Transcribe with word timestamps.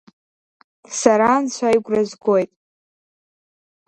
Сара 0.99 1.27
Анцәа 1.35 1.75
игәра 1.75 2.01
згоит… 2.09 2.51